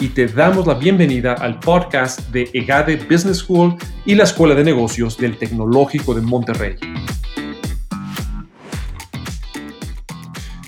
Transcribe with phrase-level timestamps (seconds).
[0.00, 3.74] y te damos la bienvenida al podcast de EGADE Business School
[4.04, 6.76] y la Escuela de Negocios del Tecnológico de Monterrey.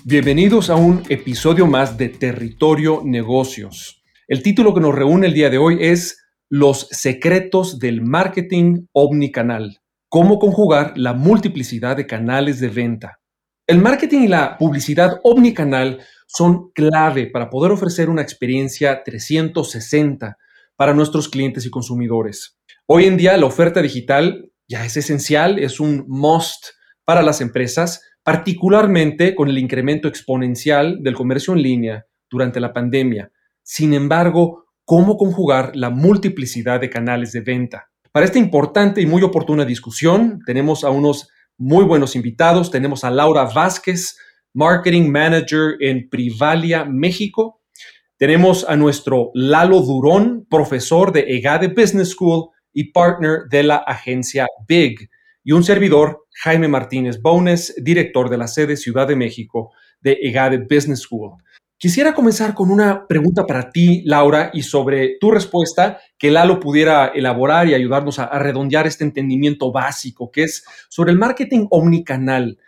[0.05, 4.03] Bienvenidos a un episodio más de Territorio Negocios.
[4.27, 9.79] El título que nos reúne el día de hoy es Los secretos del marketing omnicanal.
[10.09, 13.21] Cómo conjugar la multiplicidad de canales de venta.
[13.69, 16.01] El marketing y la publicidad omnicanal
[16.33, 20.37] son clave para poder ofrecer una experiencia 360
[20.77, 22.57] para nuestros clientes y consumidores.
[22.87, 26.67] Hoy en día la oferta digital ya es esencial, es un must
[27.05, 33.33] para las empresas, particularmente con el incremento exponencial del comercio en línea durante la pandemia.
[33.65, 37.91] Sin embargo, ¿cómo conjugar la multiplicidad de canales de venta?
[38.13, 41.29] Para esta importante y muy oportuna discusión, tenemos a unos
[41.59, 42.71] muy buenos invitados.
[42.71, 44.17] Tenemos a Laura Vázquez,
[44.53, 47.61] Marketing Manager en Privalia, México.
[48.17, 54.47] Tenemos a nuestro Lalo Durón, profesor de EGADE Business School y partner de la agencia
[54.67, 55.09] Big.
[55.45, 60.67] Y un servidor, Jaime Martínez Bones, director de la sede Ciudad de México de EGADE
[60.69, 61.33] Business School.
[61.79, 67.07] Quisiera comenzar con una pregunta para ti, Laura, y sobre tu respuesta, que Lalo pudiera
[67.15, 72.59] elaborar y ayudarnos a, a redondear este entendimiento básico, que es sobre el marketing omnicanal.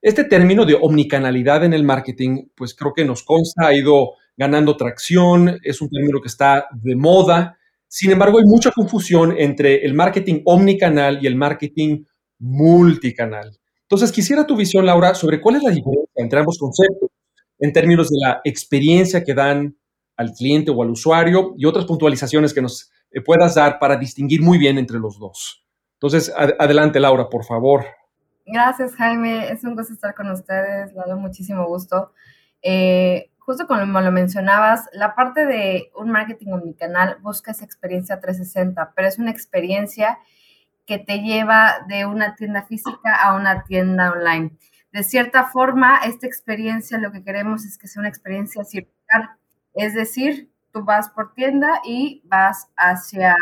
[0.00, 4.76] Este término de omnicanalidad en el marketing, pues creo que nos consta, ha ido ganando
[4.76, 7.58] tracción, es un término que está de moda.
[7.88, 12.04] Sin embargo, hay mucha confusión entre el marketing omnicanal y el marketing
[12.38, 13.58] multicanal.
[13.82, 17.10] Entonces, quisiera tu visión, Laura, sobre cuál es la diferencia entre ambos conceptos
[17.58, 19.76] en términos de la experiencia que dan
[20.16, 24.42] al cliente o al usuario y otras puntualizaciones que nos eh, puedas dar para distinguir
[24.42, 25.64] muy bien entre los dos.
[25.94, 27.84] Entonces, adelante, Laura, por favor.
[28.50, 29.50] Gracias, Jaime.
[29.52, 30.94] Es un gusto estar con ustedes.
[30.94, 32.12] Doy muchísimo gusto.
[32.62, 38.92] Eh, justo como lo mencionabas, la parte de un marketing omnicanal busca esa experiencia 360,
[38.96, 40.18] pero es una experiencia
[40.86, 44.56] que te lleva de una tienda física a una tienda online.
[44.92, 49.36] De cierta forma, esta experiencia lo que queremos es que sea una experiencia circular,
[49.74, 53.34] es decir, tú vas por tienda y vas hacia,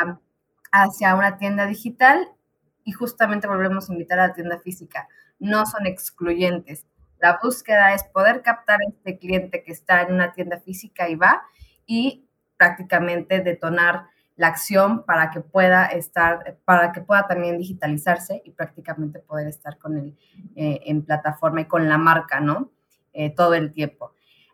[0.72, 2.28] hacia una tienda digital
[2.86, 5.08] y justamente volvemos a invitar a la tienda física.
[5.40, 6.86] No son excluyentes.
[7.18, 11.16] La búsqueda es poder captar a este cliente que está en una tienda física y
[11.16, 11.42] va
[11.84, 18.52] y prácticamente detonar la acción para que pueda estar, para que pueda también digitalizarse y
[18.52, 20.16] prácticamente poder estar con él
[20.54, 22.70] eh, en plataforma y con la marca, ¿no?
[23.12, 24.12] Eh, todo el tiempo.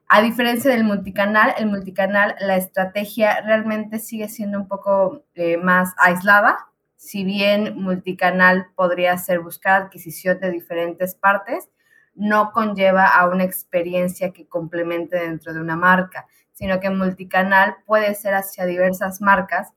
[0.09, 5.95] A diferencia del multicanal, el multicanal, la estrategia realmente sigue siendo un poco eh, más
[5.99, 6.72] aislada,
[7.03, 11.69] si bien multicanal podría ser buscar adquisición de diferentes partes,
[12.15, 18.15] no conlleva a una experiencia que complemente dentro de una marca, sino que multicanal puede
[18.15, 19.73] ser hacia diversas marcas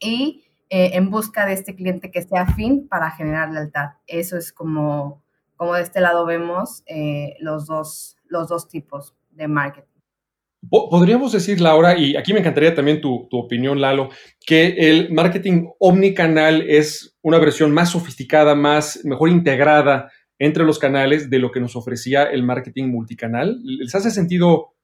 [0.00, 3.92] y eh, en busca de este cliente que sea afín para generar lealtad.
[4.06, 5.22] Eso es como,
[5.56, 9.89] como de este lado vemos eh, los, dos, los dos tipos de marketing.
[10.68, 14.10] Podríamos decir, Laura, y aquí me encantaría también tu, opinión, Lalo,
[14.44, 21.30] que el marketing omnicanal es una versión más sofisticada, más mejor integrada entre los canales
[21.30, 23.58] de lo que nos ofrecía el marketing multicanal.
[23.62, 24.74] ¿Les hace sentido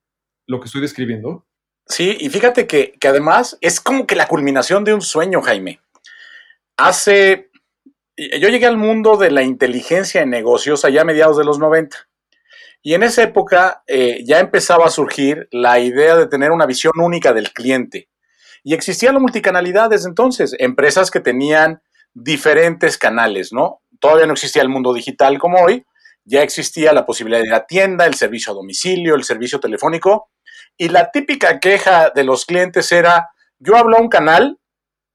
[0.47, 1.47] lo que estoy describiendo?
[1.87, 5.81] Sí, y fíjate que, que además es como que la culminación de un sueño, Jaime.
[6.78, 7.50] Hace,
[8.16, 12.08] yo llegué al mundo de la inteligencia en negocios allá a mediados de los 90.
[12.87, 16.93] Y en esa época eh, ya empezaba a surgir la idea de tener una visión
[17.03, 18.11] única del cliente.
[18.63, 21.83] Y existía la multicanalidad desde entonces, empresas que tenían
[22.15, 23.81] diferentes canales, ¿no?
[23.99, 25.85] Todavía no existía el mundo digital como hoy,
[26.25, 30.31] ya existía la posibilidad de la tienda, el servicio a domicilio, el servicio telefónico,
[30.77, 34.61] y la típica queja de los clientes era, yo hablo a un canal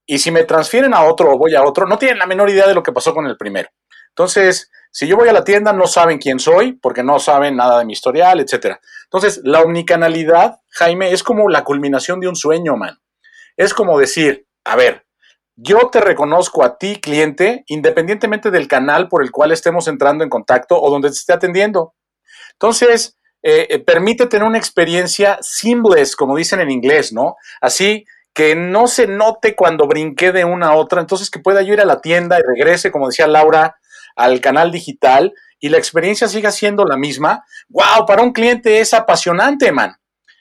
[0.06, 2.67] y si me transfieren a otro o voy a otro, no tienen la menor idea
[2.67, 3.69] de lo que pasó con el primero.
[4.09, 7.79] Entonces, si yo voy a la tienda, no saben quién soy, porque no saben nada
[7.79, 8.77] de mi historial, etc.
[9.05, 12.99] Entonces, la omnicanalidad, Jaime, es como la culminación de un sueño, man.
[13.55, 15.05] Es como decir, a ver,
[15.55, 20.29] yo te reconozco a ti, cliente, independientemente del canal por el cual estemos entrando en
[20.29, 21.93] contacto o donde te esté atendiendo.
[22.53, 27.38] Entonces, eh, eh, permite tener una experiencia seamless, como dicen en inglés, ¿no?
[27.59, 31.73] Así que no se note cuando brinqué de una a otra, entonces que pueda yo
[31.73, 33.77] ir a la tienda y regrese, como decía Laura,
[34.15, 37.43] al canal digital y la experiencia siga siendo la misma.
[37.69, 38.05] ¡Wow!
[38.05, 39.95] Para un cliente es apasionante, man.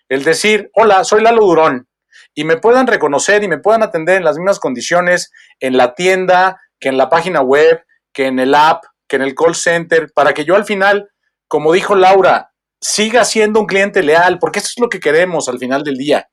[0.08, 1.88] El decir, hola, soy Lalo Durón
[2.34, 5.31] y me puedan reconocer y me puedan atender en las mismas condiciones
[5.61, 9.34] en la tienda, que en la página web, que en el app, que en el
[9.34, 11.11] call center, para que yo al final,
[11.49, 15.58] como dijo Laura, siga siendo un cliente leal, porque eso es lo que queremos al
[15.58, 16.28] final del día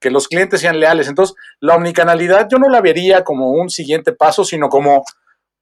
[0.00, 1.08] que los clientes sean leales.
[1.08, 5.04] Entonces, la omnicanalidad yo no la vería como un siguiente paso, sino como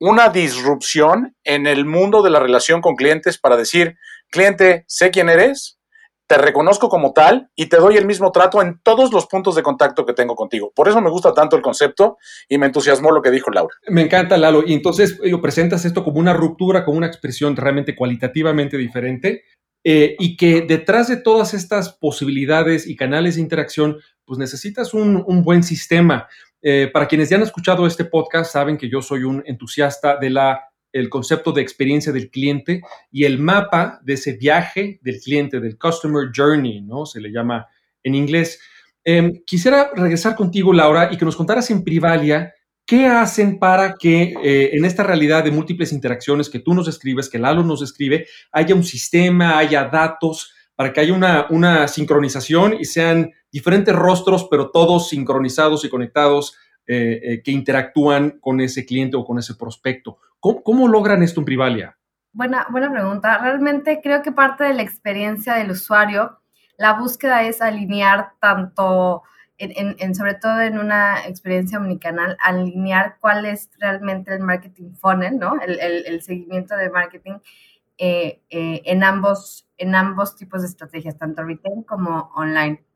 [0.01, 3.97] una disrupción en el mundo de la relación con clientes para decir,
[4.31, 5.79] cliente, sé quién eres,
[6.27, 9.63] te reconozco como tal y te doy el mismo trato en todos los puntos de
[9.63, 10.73] contacto que tengo contigo.
[10.75, 13.75] Por eso me gusta tanto el concepto y me entusiasmó lo que dijo Laura.
[13.89, 14.65] Me encanta, Lalo.
[14.67, 19.45] Y entonces yo presentas esto como una ruptura, como una expresión realmente cualitativamente diferente.
[19.89, 25.23] Eh, y que detrás de todas estas posibilidades y canales de interacción, pues necesitas un,
[25.45, 26.27] buen sistema.
[26.69, 30.31] Eh, para quienes ya han escuchado este podcast, saben que yo soy un entusiasta de
[30.31, 32.81] la el concepto de experiencia del cliente
[33.13, 37.07] y el mapa de ese viaje del cliente, del customer journey, ¿no?
[37.07, 37.69] Se le llama
[38.03, 38.59] en inglés.
[39.05, 42.53] Em, quisiera regresar contigo, Laura, y que nos contaras en Privalia
[42.85, 47.29] qué hacen para que eh, en esta realidad de múltiples interacciones que tú nos escribes,
[47.29, 52.75] que Lalo nos escribe, haya un sistema, haya datos, para que haya una, una sincronización
[52.79, 56.57] y sean diferentes rostros, pero todos sincronizados y conectados
[56.89, 60.19] eh, eh, que interactúan con ese cliente o con ese prospecto.
[60.39, 61.99] ¿Cómo, logran esto en Privalia?
[62.33, 63.39] Buena, buena pregunta.
[63.39, 66.39] Realmente creo que parte de la experiencia del usuario,
[66.79, 69.25] la búsqueda es alinear tanto,
[69.59, 75.61] en, sobre todo en una experiencia omnicanal, alinear cuál es realmente el marketing funnel, ¿no?
[75.61, 77.39] El, el, seguimiento de marketing
[77.99, 82.87] eh, en, ambos, en ambos tipos de estrategias, tanto retail como online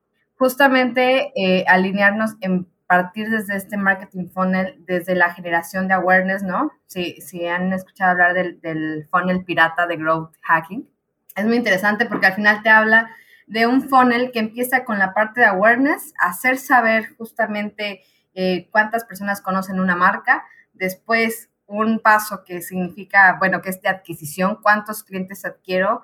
[0.41, 6.73] justamente eh, alinearnos en partir desde este marketing funnel, desde la generación de awareness, ¿no?
[6.87, 10.89] Si, si han escuchado hablar del, funnel pirata de growth hacking,
[11.37, 13.15] es muy interesante porque al final te habla
[13.47, 18.01] de un funnel que empieza con la parte de awareness, hacer saber justamente
[18.33, 20.43] eh, cuántas personas conocen una marca,
[20.73, 26.03] después un paso que significa, bueno, que es de adquisición, cuántos clientes adquiero,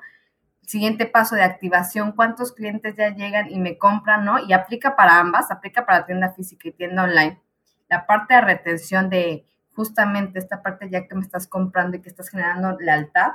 [0.63, 4.39] siguiente paso de activación, cuántos clientes ya llegan y me compran, ¿no?
[4.39, 7.41] Y aplica para ambas, aplica para tienda física y tienda online.
[7.89, 12.09] La parte de retención de justamente esta parte ya que me estás comprando y que
[12.09, 13.33] estás generando lealtad.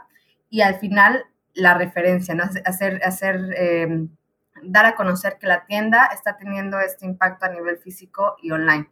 [0.49, 2.43] Y al final la referencia, ¿no?
[2.65, 4.09] Hacer, hacer, em,
[4.63, 8.89] dar a conocer que la tienda está teniendo este impacto a nivel físico y online.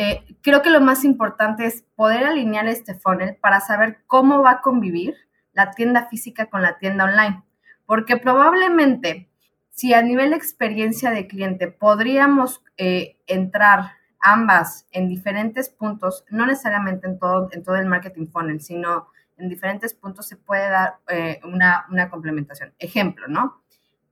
[0.00, 4.52] Eh, creo que lo más importante es poder alinear este funnel para saber cómo va
[4.52, 5.16] a convivir
[5.52, 7.42] la tienda física con la tienda online.
[7.84, 9.28] Porque probablemente
[9.70, 13.90] si a nivel de experiencia de cliente podríamos eh, entrar
[14.20, 19.48] ambas en diferentes puntos, no necesariamente en todo, en todo el marketing funnel, sino en
[19.48, 22.72] diferentes puntos se puede dar eh, una, una complementación.
[22.78, 23.64] Ejemplo, ¿no?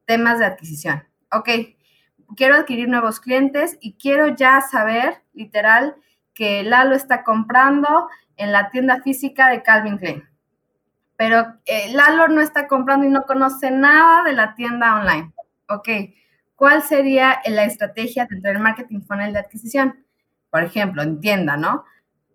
[0.04, 1.04] Temas de adquisición.
[1.30, 1.48] Ok,
[2.36, 5.96] quiero adquirir nuevos clientes y quiero ya saber, literal,
[6.34, 10.28] que Lalo está comprando en la tienda física de Calvin Klein
[11.16, 15.32] pero eh, Lalo no está comprando y no conoce nada de la tienda online.
[15.68, 15.88] Ok,
[16.54, 20.04] ¿cuál sería la estrategia dentro del marketing funnel de adquisición?
[20.50, 21.84] Por ejemplo, en tienda, ¿no?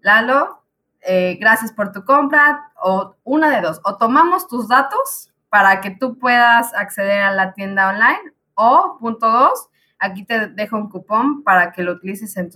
[0.01, 0.63] Lalo,
[1.01, 5.91] eh, gracias por tu compra, o una de dos, o tomamos tus datos para que
[5.91, 9.69] tú puedas acceder a la tienda online, o punto dos,
[10.01, 12.49] aquí te dejo un cupón para que lo utilices en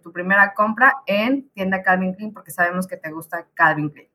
[0.00, 4.08] tu, primera compra en tienda Calvin Klein, porque sabemos que te gusta Calvin Klein.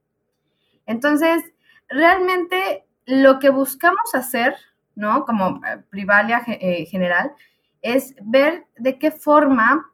[0.85, 1.41] Entonces,
[1.87, 4.55] realmente lo que buscamos hacer,
[4.95, 5.25] ¿no?
[5.25, 7.31] Como eh, Privalia eh, general,
[7.81, 9.89] es ver de qué forma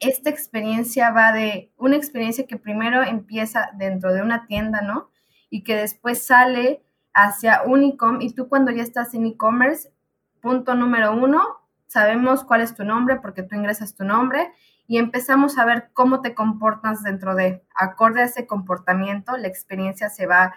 [0.00, 5.10] esta experiencia va de una experiencia que primero empieza dentro de una tienda, ¿no?
[5.48, 6.82] Y que después sale
[7.14, 7.84] hacia un
[8.20, 9.92] y tú cuando ya estás en e-commerce,
[10.40, 14.52] punto número uno, sabemos cuál es tu nombre porque tú ingresas tu nombre
[14.86, 20.10] y empezamos a ver cómo te comportas dentro de, acorde a ese comportamiento, la experiencia
[20.10, 20.54] se va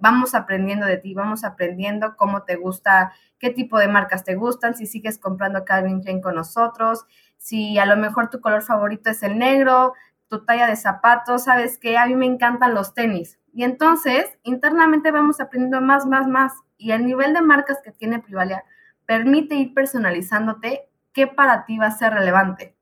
[0.00, 4.74] vamos aprendiendo de ti, vamos aprendiendo cómo te gusta, qué tipo de marcas te gustan,
[4.74, 9.22] si sigues comprando Calvin Klein con nosotros, si a lo mejor tu color favorito es
[9.22, 9.94] el negro,
[10.28, 13.38] tu talla de zapatos, sabes que a mí me encantan los tenis.
[13.52, 16.52] Y entonces, internamente vamos aprendiendo más, más, más.
[16.76, 18.64] Y el nivel de marcas que tiene Privalia
[19.10, 22.76] permite ir personalizándote qué para ti va a ser relevante.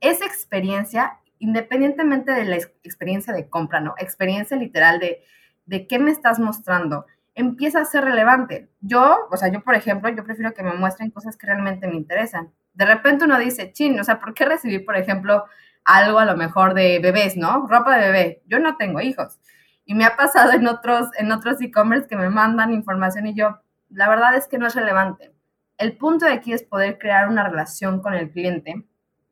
[0.00, 3.94] Esa experiencia, independientemente de la experiencia de compra, ¿no?
[3.98, 5.22] Experiencia literal de
[5.68, 8.70] de qué me estás mostrando, empieza a ser relevante.
[8.80, 11.94] Yo, o sea, yo por ejemplo, yo prefiero que me muestren cosas que realmente me
[11.94, 12.52] interesan.
[12.72, 15.44] De repente uno dice, chin, o sea, ¿por qué recibir, por ejemplo,
[15.84, 17.66] algo a lo mejor de bebés, ¿no?
[17.68, 18.42] Ropa de bebé.
[18.46, 19.38] Yo no tengo hijos.
[19.84, 23.60] Y me ha pasado en otros en otros e-commerce que me mandan información y yo,
[23.90, 25.32] la verdad es que no es relevante.
[25.78, 28.84] El punto de aquí es poder crear una relación con el cliente,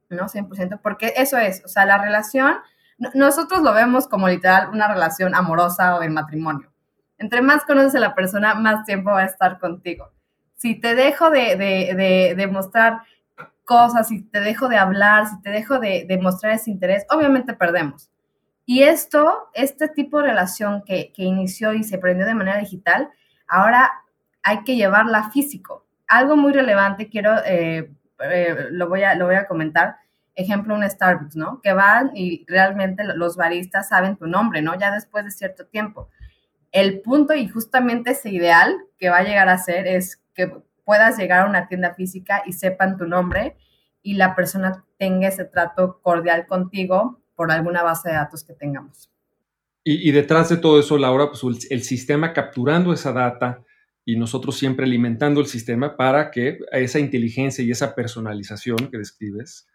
[0.09, 0.29] ¿no?
[0.29, 2.55] 100%, porque eso es, o sea, la relación,
[3.15, 6.73] nosotros lo vemos como literal una relación amorosa o de matrimonio.
[7.19, 10.13] Entre más conoces a la persona, más tiempo va a estar contigo.
[10.55, 13.03] Si te dejo de, de, de, mostrar
[13.65, 18.11] cosas, si te dejo de hablar, si te dejo de, mostrar ese interés, obviamente perdemos.
[18.65, 23.11] Y esto, este tipo de relación que, que inició y se prendió de manera digital,
[23.49, 23.91] ahora
[24.43, 25.86] hay que llevarla físico.
[26.09, 29.97] Algo muy relevante, quiero, eh, eh, lo, voy a, lo voy a comentar,
[30.35, 31.61] ejemplo, un Starbucks, ¿no?
[31.63, 34.79] Que van y realmente los baristas saben tu nombre, ¿no?
[34.79, 36.11] Ya después de cierto tiempo.
[36.73, 40.53] El punto y justamente ese ideal que va a llegar a ser es que
[40.85, 43.57] puedas llegar a una tienda física y sepan tu nombre
[44.03, 49.11] y la persona tenga ese trato cordial contigo por alguna base de datos que tengamos.
[49.89, 53.63] Y, detrás de todo eso, Laura, pues el, sistema capturando esa data
[54.09, 59.67] y nosotros siempre alimentando el sistema para que esa inteligencia y esa personalización que describes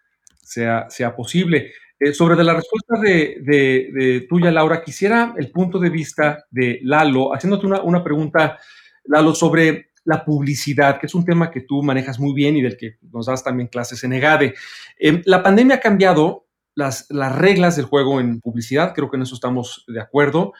[0.41, 1.73] sea, sea posible.
[1.99, 7.35] Eh, sobre de la respuesta de, tuya, Laura, quisiera el punto de vista de Lalo,
[7.35, 8.57] haciéndote una, pregunta,
[9.03, 12.77] Lalo, sobre la publicidad, que es un tema que tú manejas muy bien y del
[12.77, 14.55] que nos das también clases en EGADE.
[14.97, 19.23] Em, la pandemia ha cambiado las, las, reglas del juego en publicidad, creo que en
[19.23, 20.53] eso estamos de acuerdo,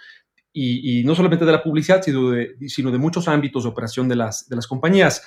[0.54, 4.16] y, no solamente de la publicidad, sino de, sino de muchos ámbitos de operación de
[4.16, 5.24] las, de las compañías.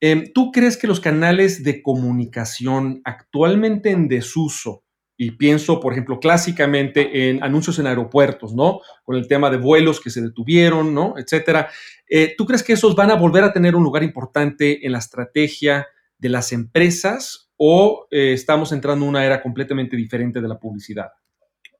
[0.00, 4.84] Em, ¿Tú crees que los canales de comunicación actualmente en desuso,
[5.16, 8.80] y pienso, por ejemplo, clásicamente en anuncios en aeropuertos, ¿no?
[9.04, 11.14] Con el tema de vuelos que se detuvieron, ¿no?
[11.16, 11.70] Etcétera.
[12.08, 14.98] Eh, ¿Tú crees que esos van a volver a tener un lugar importante en la
[14.98, 15.86] estrategia
[16.18, 21.12] de las empresas o eh, estamos entrando en una era completamente diferente de la publicidad?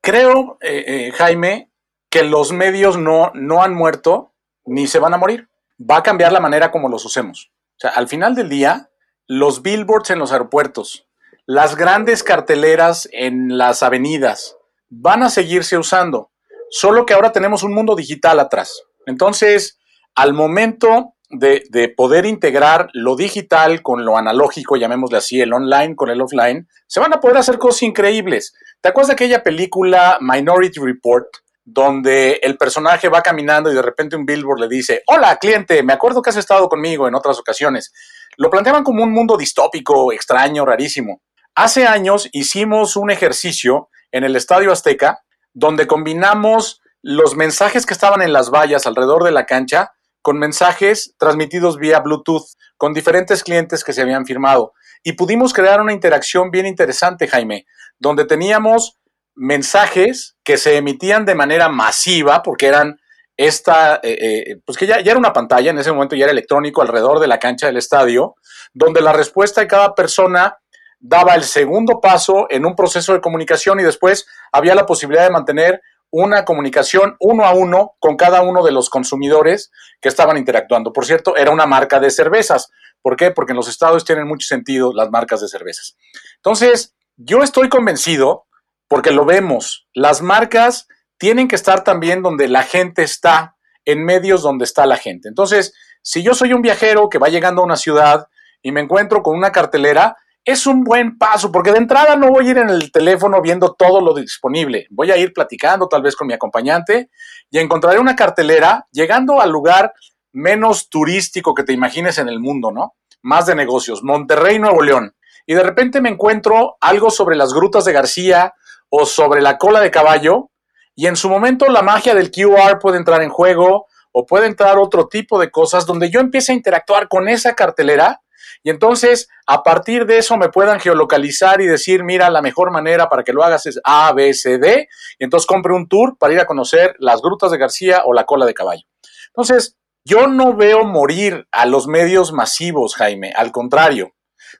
[0.00, 1.71] Creo, eh, Jaime,
[2.12, 4.34] que los medios no, no han muerto
[4.66, 5.48] ni se van a morir.
[5.80, 7.50] Va a cambiar la manera como los usemos.
[7.70, 8.90] O sea, al final del día,
[9.26, 11.08] los billboards en los aeropuertos,
[11.46, 14.58] las grandes carteleras en las avenidas
[14.90, 16.30] van a seguirse usando,
[16.68, 18.82] solo que ahora tenemos un mundo digital atrás.
[19.06, 19.78] Entonces,
[20.14, 26.10] al momento de, poder integrar lo digital con lo analógico, llamémosle así, el online con
[26.10, 28.52] el offline, se van a poder hacer cosas increíbles.
[28.82, 31.26] ¿Te acuerdas de aquella película Minority Report?
[31.64, 35.92] Donde el personaje va caminando y de repente un billboard le dice, hola cliente, me
[35.92, 37.92] acuerdo que has estado conmigo en otras ocasiones.
[38.36, 41.22] Lo planteaban como un mundo distópico, extraño, rarísimo.
[41.54, 45.20] Hace años hicimos un ejercicio en el Estadio Azteca
[45.52, 49.92] donde combinamos los mensajes que estaban en las vallas alrededor de la cancha
[50.22, 54.72] con mensajes transmitidos vía Bluetooth con diferentes clientes que se habían firmado.
[55.02, 57.66] Y pudimos crear una interacción bien interesante, Jaime,
[57.98, 58.98] donde teníamos
[59.34, 62.98] mensajes que se emitían de manera masiva, porque eran
[63.36, 66.32] esta, eh, eh, pues que ya, ya, era una pantalla, en ese momento ya era
[66.32, 68.34] electrónico alrededor de la cancha del estadio,
[68.74, 70.58] donde la respuesta de cada persona
[71.00, 75.30] daba el segundo paso en un proceso de comunicación y después había la posibilidad de
[75.30, 75.80] mantener
[76.12, 80.92] una comunicación uno a uno con cada uno de los consumidores que estaban interactuando.
[80.92, 82.70] Por cierto, era una marca de cervezas.
[83.00, 83.30] ¿Por qué?
[83.30, 85.96] Porque en los estados tienen mucho sentido las marcas de cervezas.
[86.36, 88.44] Entonces, yo estoy convencido,
[88.92, 93.56] porque lo vemos, las marcas tienen que estar también donde la gente está,
[93.86, 95.30] en medios donde está la gente.
[95.30, 95.72] Entonces,
[96.02, 98.26] si yo soy un viajero que va llegando a una ciudad
[98.60, 102.46] y me encuentro con una cartelera, es un buen paso, porque de entrada no voy
[102.46, 104.88] a ir en el teléfono viendo todo lo disponible.
[104.90, 107.08] Voy a ir platicando tal vez con mi acompañante
[107.50, 109.94] y encontraré una cartelera llegando al lugar
[110.32, 112.96] menos turístico que te imagines en el mundo, ¿no?
[113.22, 115.14] Más de negocios, Monterrey, Nuevo León.
[115.46, 118.52] Y de repente me encuentro algo sobre las grutas de García
[118.94, 120.50] o sobre la cola de caballo
[120.94, 124.76] y en su momento la magia del QR puede entrar en juego o puede entrar
[124.76, 128.20] otro tipo de cosas donde yo empiece a interactuar con esa cartelera
[128.62, 133.08] y entonces, a partir de eso me puedan geolocalizar y decir, mira, la mejor manera
[133.08, 134.88] para que lo hagas es A, B, C, D.
[135.18, 138.24] Y entonces compre un tour para ir a conocer las grutas de García o la
[138.24, 138.82] cola de caballo.
[139.28, 143.32] Entonces, yo no veo morir a los medios masivos, Jaime.
[143.34, 144.12] Al contrario,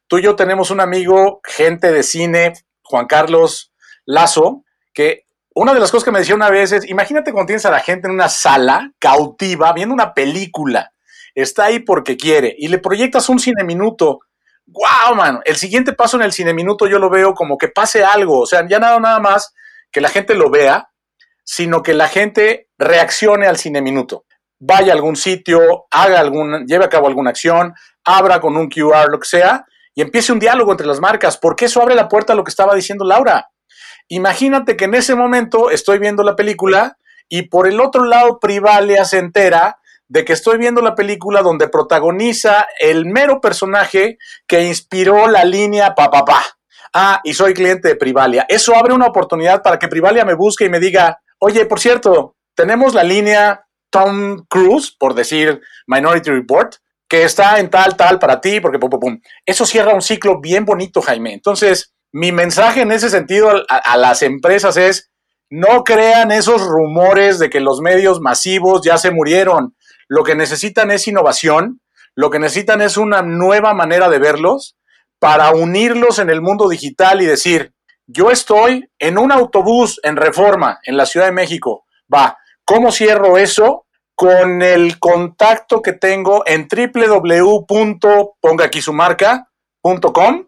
[0.09, 3.72] tú y yo tenemos un amigo, gente de cine, Juan Carlos
[4.07, 7.67] Lazo, que una de las cosas que me decía una vez es, imagínate cuando tienes
[7.67, 10.93] a la gente en una sala cautiva viendo una película
[11.35, 14.21] está ahí porque quiere y le proyectas un cine minuto.
[14.67, 15.41] ¡Wow, man!
[15.45, 18.47] El siguiente paso en el cine minuto yo lo veo como que pase algo, o
[18.47, 19.53] sea, ya nada, nada más
[19.91, 20.91] que la gente lo vea,
[21.45, 24.25] sino que la gente reaccione al cine minuto.
[24.59, 29.11] Vaya a algún sitio, haga algún, lleve a cabo alguna acción, abra con un QR,
[29.11, 32.33] lo que sea, y empiece un diálogo entre las marcas, porque eso abre la puerta
[32.33, 33.49] a lo que estaba diciendo Laura.
[34.15, 36.99] Imagínate que en ese momento estoy viendo la película
[37.31, 41.69] y por el otro lado Privalia se entera de que estoy viendo la película donde
[41.69, 46.27] protagoniza el mero personaje que inspiró la línea papá.
[46.27, 46.43] Pa,
[46.93, 48.45] Ah, y soy cliente de Privalia.
[48.51, 52.37] Eso abre una oportunidad para que Privalia me busque y me diga, oye, por cierto,
[52.55, 56.75] tenemos la línea Tom Cruise, por decir Minority Report,
[57.09, 59.21] que está en tal, tal para ti, porque pum, pum, pum.
[59.47, 61.33] Eso cierra un ciclo bien bonito, Jaime.
[61.33, 65.11] Entonces, mi mensaje en ese sentido a, las empresas es,
[65.49, 69.75] no crean esos rumores de que los medios masivos ya se murieron.
[70.09, 71.81] Lo que necesitan es innovación,
[72.15, 74.77] lo que necesitan es una nueva manera de verlos
[75.19, 77.73] para unirlos en el mundo digital y decir,
[78.07, 81.87] yo estoy en un autobús en reforma en la Ciudad de México.
[82.13, 83.87] Va, ¿cómo cierro eso?
[84.15, 90.47] Con el contacto que tengo en www.ponga aquí su marca.com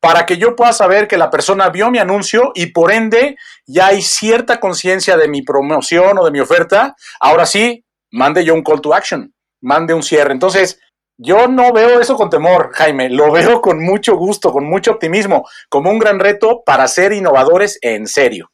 [0.00, 3.36] para que yo pueda saber que la persona vio mi anuncio y por ende
[3.66, 6.94] ya hay cierta conciencia de mi promoción o de mi oferta.
[7.20, 10.32] Ahora sí, mande yo un call to action, mande un cierre.
[10.32, 10.80] Entonces,
[11.20, 15.48] yo no veo eso con temor, Jaime, lo veo con mucho gusto, con mucho optimismo,
[15.68, 18.52] como un gran reto para ser innovadores en serio.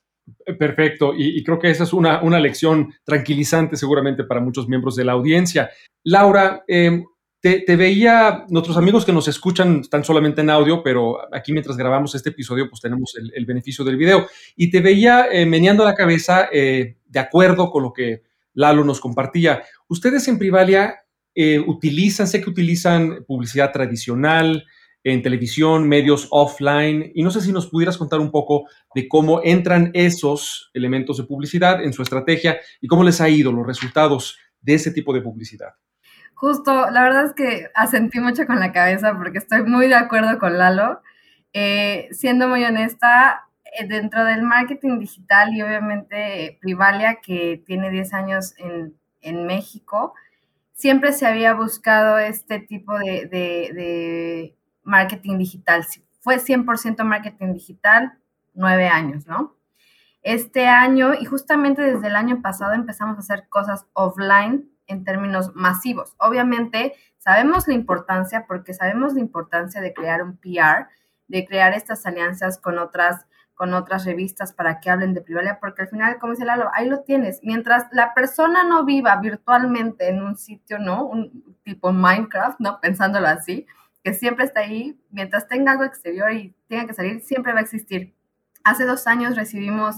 [0.58, 5.04] Perfecto, y, creo que esa es una, una, lección tranquilizante seguramente para muchos miembros de
[5.04, 5.70] la audiencia.
[6.02, 7.04] Laura, em,
[7.44, 12.14] te, veía, nuestros amigos que nos escuchan están solamente en audio, pero aquí mientras grabamos
[12.14, 16.48] este episodio, pues tenemos el, beneficio del video, y te veía eh, meneando la cabeza
[16.50, 18.22] eh, de acuerdo con lo que
[18.54, 19.62] Lalo nos compartía.
[19.88, 20.94] Ustedes en Privalia
[21.34, 24.64] eh, utilizan, sé que utilizan publicidad tradicional
[25.02, 29.42] en televisión, medios offline, y no sé si nos pudieras contar un poco de cómo
[29.44, 34.38] entran esos elementos de publicidad en su estrategia y cómo les ha ido los resultados
[34.62, 35.74] de ese tipo de publicidad.
[36.44, 40.38] Justo, la verdad es que asentí mucho con la cabeza porque estoy muy de acuerdo
[40.38, 41.00] con Lalo.
[41.54, 48.12] Eh, siendo muy honesta, eh, dentro del marketing digital y obviamente Privalia, que tiene 10
[48.12, 50.12] años en, en México,
[50.74, 55.86] siempre se había buscado este tipo de, marketing digital.
[56.20, 58.18] Fue 100% marketing digital,
[58.52, 59.56] nueve años, ¿no?
[60.22, 65.52] Este año, y justamente desde el año pasado empezamos a hacer cosas offline en términos
[65.54, 66.14] masivos.
[66.18, 70.88] Obviamente, sabemos la importancia, porque sabemos la importancia de crear un PR,
[71.28, 75.82] de crear estas alianzas con otras con otras revistas para que hablen de privacidad, porque
[75.82, 77.40] al final, como dice Lalo, ahí lo tienes.
[77.42, 81.06] Mientras la persona no viva virtualmente en un sitio, ¿no?
[81.06, 82.80] Un tipo Minecraft, ¿no?
[82.80, 83.66] Pensándolo así,
[84.02, 87.62] que siempre está ahí, mientras tenga algo exterior y tenga que salir, siempre va a
[87.62, 88.12] existir.
[88.64, 89.96] Hace dos años recibimos,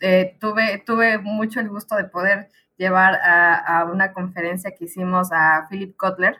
[0.00, 2.50] eh, tuve, tuve mucho el gusto de poder
[2.82, 6.38] llevar a, una conferencia que hicimos a Philip Kotler,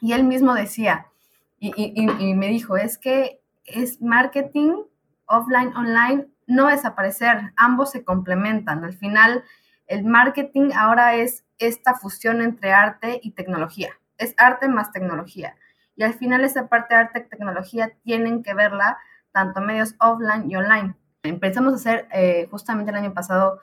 [0.00, 1.06] y él mismo decía,
[1.58, 4.72] y, me dijo, es que es marketing
[5.26, 8.82] offline, online, no desaparecer, ambos se complementan.
[8.84, 9.44] Al final,
[9.86, 13.90] el marketing ahora es esta fusión entre arte y tecnología.
[14.16, 15.54] Es arte más tecnología.
[15.94, 18.98] Y al final esa parte de arte y tecnología tienen que verla
[19.32, 20.94] tanto medios offline y online.
[21.22, 23.60] Empezamos a hacer eh, justamente el año pasado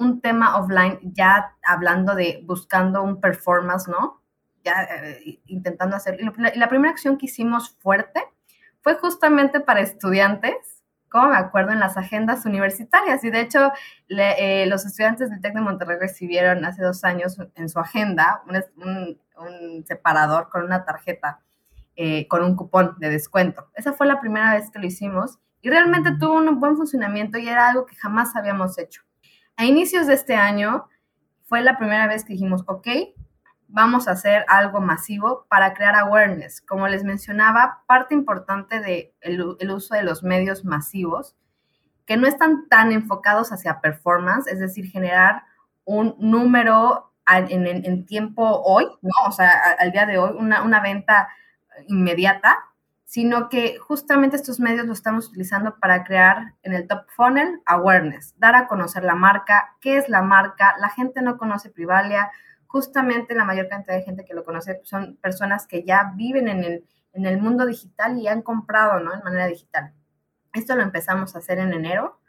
[0.00, 4.20] un tema offline, ya hablando de buscando un performance, ¿no?
[4.64, 6.18] Ya eh, intentando hacer.
[6.20, 8.20] y la primera acción que hicimos fuerte
[8.82, 13.22] fue justamente para estudiantes como me acuerdo, en las agendas universitarias.
[13.24, 13.72] Y de hecho,
[14.08, 19.18] eh, los estudiantes del TEC de Monterrey recibieron hace dos años en su agenda un,
[19.86, 21.40] separador con una tarjeta,
[21.96, 23.68] eh, con un cupón de descuento.
[23.74, 27.48] Esa fue la primera vez que lo hicimos y realmente tuvo un buen funcionamiento y
[27.48, 29.02] era algo que jamás habíamos hecho.
[29.60, 30.88] A inicios de este año
[31.42, 32.88] fue la primera vez que dijimos, ok,
[33.68, 36.62] vamos a hacer algo masivo para crear awareness.
[36.62, 41.36] Como les mencionaba, parte importante del de el uso de los medios masivos,
[42.06, 45.42] que no están tan enfocados hacia performance, es decir, generar
[45.84, 49.28] un número en, tiempo hoy, ¿no?
[49.28, 51.28] O sea, al día de hoy, una venta
[51.86, 52.69] inmediata,
[53.10, 58.36] sino que justamente estos medios los estamos utilizando para crear en el top funnel awareness,
[58.38, 62.30] dar a conocer la marca, qué es la marca, la gente no conoce Privalia,
[62.68, 66.62] justamente la mayor cantidad de gente que lo conoce son personas que ya viven en
[66.62, 69.12] el, en el mundo digital y han comprado, ¿no?
[69.12, 69.92] En manera digital.
[70.52, 72.20] Esto lo empezamos a hacer en enero,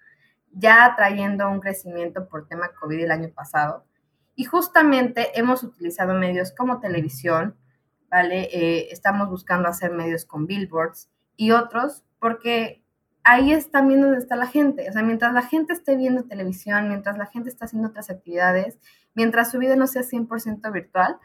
[0.52, 3.86] ya trayendo un crecimiento por tema COVID el año pasado.
[4.34, 7.56] Y justamente hemos utilizado medios como televisión,
[8.12, 8.50] ¿vale?
[8.52, 12.84] Eh, estamos buscando hacer medios con billboards y otros, porque
[13.24, 14.88] ahí es también donde está la gente.
[14.90, 18.78] O sea, mientras la gente esté viendo televisión, mientras la gente está haciendo otras actividades,
[19.16, 21.18] mientras su vida no sea 100% virtual,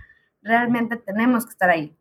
[0.42, 1.99] realmente tenemos que estar ahí.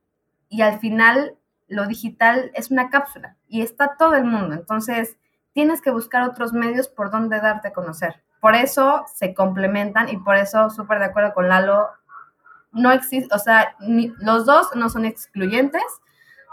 [0.49, 1.35] Y al final,
[1.67, 4.53] lo digital es una cápsula y está todo el mundo.
[4.53, 5.17] Entonces,
[5.51, 8.21] tienes que buscar otros medios por donde darte a conocer.
[8.39, 11.89] Por eso se complementan y por eso, súper de acuerdo con Lalo,
[12.75, 13.75] no existe, o sea,
[14.19, 15.81] los dos no son excluyentes,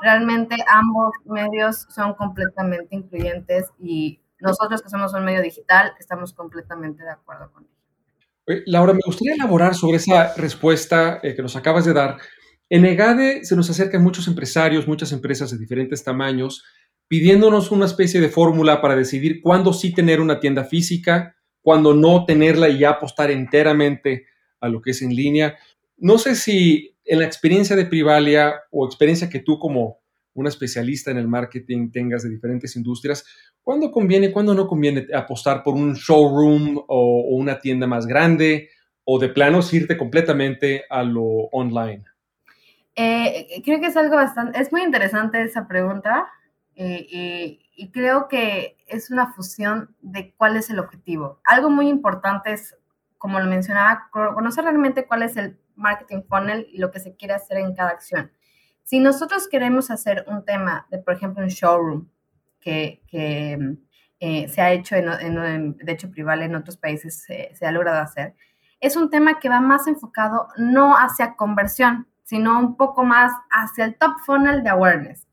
[0.01, 7.05] realmente ambos medios son completamente incluyentes y nosotros que somos un medio digital estamos completamente
[7.05, 8.63] de acuerdo con ello.
[8.67, 12.19] Laura, me gustaría elaborar sobre esa respuesta eh, que nos acabas de dar.
[12.69, 16.65] En EGADE se nos acercan muchos empresarios, muchas empresas de diferentes tamaños,
[17.07, 22.25] pidiéndonos una especie de fórmula para decidir cuándo sí tener una tienda física, cuándo no
[22.25, 24.27] tenerla y ya apostar enteramente
[24.61, 25.57] a lo que es en línea.
[25.97, 30.01] No sé si en la experiencia de Privalia o experiencia que tú como
[30.35, 33.25] una especialista en el marketing tengas de diferentes industrias,
[33.63, 38.71] ¿cuándo conviene, cuándo no conviene apostar por un showroom o, una tienda más grande
[39.05, 42.05] o de plano irte completamente a lo online?
[42.95, 46.29] Eh, creo que es algo bastante, es muy interesante esa pregunta
[46.75, 51.41] eh, y creo que es una fusión de cuál es el objetivo.
[51.45, 52.77] Algo muy importante es,
[53.19, 57.35] como lo mencionaba, conocer realmente cuál es el marketing funnel y lo que se quiere
[57.35, 58.31] hacer en cada acción.
[58.83, 62.09] Si nosotros queremos hacer un tema de, por ejemplo, un showroom
[62.61, 68.01] que, eh, se ha hecho, en, de hecho, privado en otros países se ha logrado
[68.01, 68.35] hacer,
[68.83, 73.85] es un tema que va más enfocado no hacia conversión, sino un poco más hacia
[73.85, 75.29] el top funnel de awareness.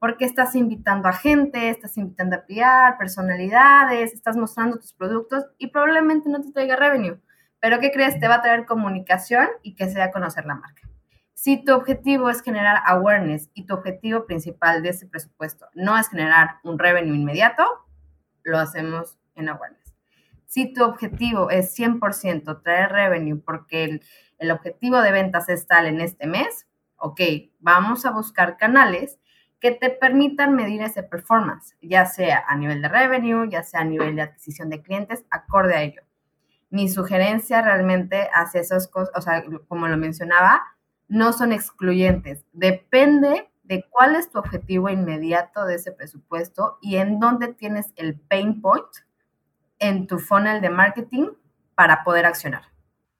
[0.00, 5.68] Porque estás invitando a gente, estás invitando a PR, personalidades, estás mostrando tus productos y
[5.68, 7.20] probablemente no te traiga revenue.
[7.60, 8.18] Pero ¿qué crees?
[8.20, 10.88] Te va a traer comunicación y que sea conocer la marca.
[11.34, 16.08] Si tu objetivo es generar awareness y tu objetivo principal de ese presupuesto no es
[16.08, 17.64] generar un revenue inmediato,
[18.42, 19.94] lo hacemos en awareness.
[20.46, 24.02] Si tu objetivo es 100% traer revenue porque el,
[24.38, 26.66] el objetivo de ventas es tal en este mes,
[26.96, 27.20] ok,
[27.60, 29.20] vamos a buscar canales
[29.60, 33.84] que te permitan medir ese performance, ya sea a nivel de revenue, ya sea a
[33.84, 36.02] nivel de adquisición de clientes, acorde a ello.
[36.70, 40.62] Mi sugerencia realmente hacia esas cosas, o sea, como lo mencionaba,
[41.08, 42.44] no son excluyentes.
[42.52, 48.18] Depende de cuál es tu objetivo inmediato de ese presupuesto y en dónde tienes el
[48.18, 48.86] pain point
[49.78, 51.28] en tu funnel de marketing
[51.74, 52.62] para poder accionar.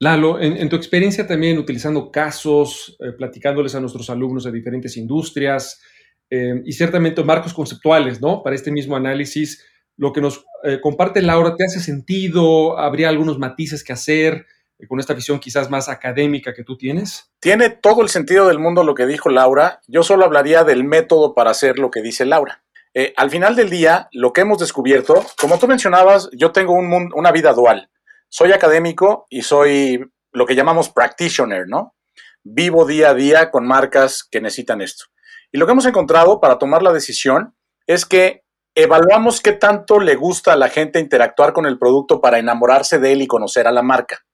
[0.01, 5.83] Lalo, en, tu experiencia también utilizando casos, eh, platicándoles a nuestros alumnos de diferentes industrias
[6.31, 8.43] eh, y ciertamente marcos conceptuales, ¿no?
[8.43, 9.65] Para este mismo análisis,
[9.99, 12.79] lo que nos eh, comparte Laura, ¿te hace sentido?
[12.79, 14.47] ¿Habría algunos matices que hacer?
[14.87, 17.33] con esta visión quizás más académica que tú tienes?
[17.41, 19.81] Tiene todo el sentido del mundo lo que dijo Laura.
[19.89, 22.63] Yo solo hablaría del método para hacer lo que dice Laura.
[22.95, 27.11] Eh, al final del día, lo que hemos descubierto, como tú mencionabas, yo tengo un
[27.13, 27.91] una vida dual.
[28.29, 30.01] Soy académico y soy
[30.33, 31.97] lo que llamamos practitioner, ¿no?
[32.45, 35.07] Vivo día a día con marcas que necesitan esto.
[35.51, 37.57] Y lo que hemos encontrado para tomar la decisión
[37.87, 38.45] es que
[38.83, 43.13] evaluamos qué tanto le gusta a la gente interactuar con el producto para enamorarse de
[43.13, 44.25] él y conocer a la marca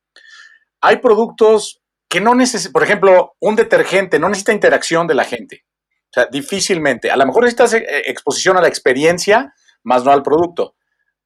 [0.84, 1.80] hay productos
[2.10, 5.64] que no necesitan, por ejemplo, un detergente no necesita interacción de la gente.
[5.64, 7.10] O sea, difícilmente.
[7.10, 10.76] A lo mejor necesitas eh, exposición a la experiencia, más no al producto.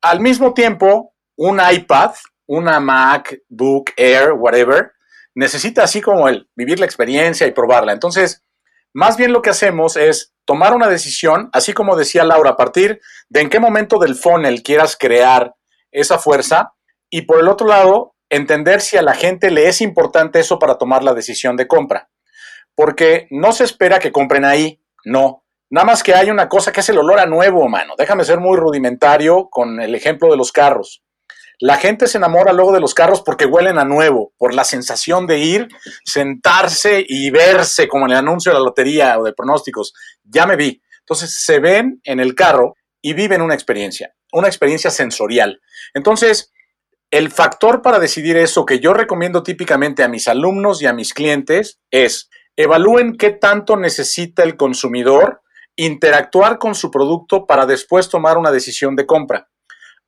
[0.01, 2.13] Al mismo tiempo, un iPad,
[2.47, 4.93] una MacBook Air, whatever,
[5.35, 7.93] necesita así como el vivir la experiencia y probarla.
[7.93, 8.45] Entonces,
[8.95, 13.01] más bien lo que hacemos es tomar una decisión, así como decía Laura, a partir
[13.29, 15.55] de en qué momento del funnel quieras crear
[15.91, 16.73] esa fuerza.
[17.11, 20.79] Y por el otro lado, entender si a la gente le es importante eso para
[20.79, 22.11] tomar la decisión de compra.
[22.75, 25.45] Porque no se espera que compren ahí, no.
[25.71, 27.95] Nada más que hay una cosa que es el olor a nuevo, mano.
[27.99, 31.03] Déjame ser muy rudimentario con el ejemplo de los carros.
[31.61, 35.27] La gente se enamora luego de los carros porque huelen a nuevo, por la sensación
[35.27, 35.69] de ir,
[36.05, 39.93] sentarse y verse como en el anuncio de la lotería o de pronósticos.
[40.23, 40.81] Ya me vi.
[41.01, 45.61] Entonces se ven en el carro y viven una experiencia, una experiencia sensorial.
[45.95, 46.53] Entonces,
[47.11, 51.15] el factor para decidir eso que yo recomiendo típicamente a mis alumnos y a mis
[51.15, 55.41] clientes es evalúen qué tanto necesita el consumidor
[55.77, 59.49] interactuar con su producto para después tomar una decisión de compra.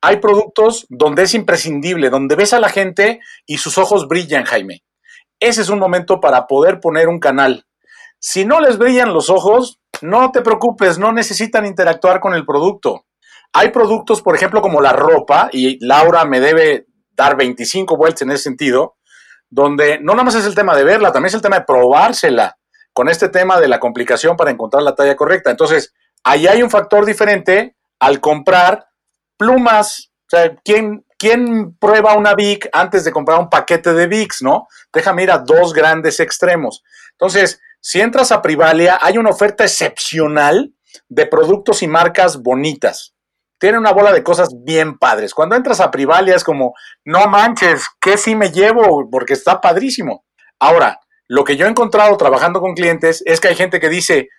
[0.01, 4.83] Hay productos donde es imprescindible, donde ves a la gente y sus ojos brillan, Jaime.
[5.39, 7.65] Ese es un momento para poder poner un canal.
[8.19, 13.05] Si no les brillan los ojos, no te preocupes, no necesitan interactuar con el producto.
[13.53, 18.31] Hay productos, por ejemplo, como la ropa, y Laura me debe dar 25 vueltas en
[18.31, 18.97] ese sentido,
[19.49, 22.57] donde no nada más es el tema de verla, también es el tema de probársela
[22.93, 25.51] con este tema de la complicación para encontrar la talla correcta.
[25.51, 28.87] Entonces, ahí hay un factor diferente al comprar
[29.41, 30.11] plumas.
[30.27, 34.67] O sea, ¿quién, ¿quién prueba una Vic antes de comprar un paquete de Vics, no?
[34.93, 36.83] Déjame ir a dos grandes extremos.
[37.13, 40.71] Entonces, Si entras a Privalia, hay una oferta excepcional
[41.09, 43.15] de productos y marcas bonitas.
[43.57, 45.33] Tiene una bola de cosas bien padres.
[45.33, 46.75] Cuando entras a Privalia es como,
[47.05, 49.09] no manches, ¿qué sí me llevo?
[49.09, 50.25] Porque está padrísimo.
[50.59, 54.29] Ahora, lo que yo he encontrado trabajando con clientes es que hay gente que dice,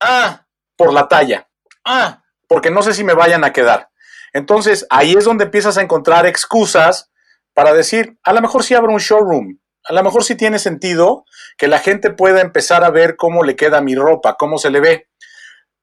[0.00, 0.44] ah,
[0.76, 1.48] por la talla,
[1.84, 3.87] ah, porque no sé si me vayan a quedar.
[4.32, 7.10] Entonces, ahí es donde empiezas a encontrar excusas
[7.54, 11.24] para decir, a lo mejor sí abro un showroom, a lo mejor sí tiene sentido
[11.56, 14.80] que la gente pueda empezar a ver cómo le queda mi ropa, cómo se le
[14.80, 15.08] ve.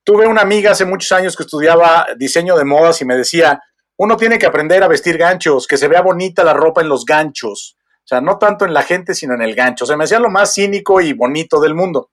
[0.04, 3.60] Tuve una amiga hace muchos años que estudiaba diseño de modas y me decía,
[3.98, 7.06] uno tiene que aprender a vestir ganchos, que se vea bonita la ropa en los
[7.06, 7.78] ganchos.
[8.06, 9.86] O sea, no tanto en la gente, sino en el gancho.
[9.86, 12.12] O sea, me hacía lo más cínico y bonito del mundo.